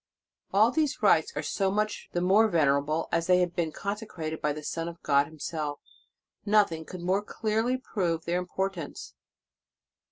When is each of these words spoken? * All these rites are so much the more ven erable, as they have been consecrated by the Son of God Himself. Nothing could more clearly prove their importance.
* 0.27 0.51
All 0.51 0.71
these 0.71 1.03
rites 1.03 1.31
are 1.35 1.43
so 1.43 1.69
much 1.69 2.09
the 2.11 2.21
more 2.21 2.47
ven 2.47 2.67
erable, 2.67 3.07
as 3.11 3.27
they 3.27 3.37
have 3.41 3.55
been 3.55 3.71
consecrated 3.71 4.41
by 4.41 4.51
the 4.51 4.63
Son 4.63 4.87
of 4.87 4.99
God 5.03 5.27
Himself. 5.27 5.79
Nothing 6.43 6.85
could 6.85 7.01
more 7.01 7.21
clearly 7.21 7.77
prove 7.77 8.25
their 8.25 8.39
importance. 8.39 9.13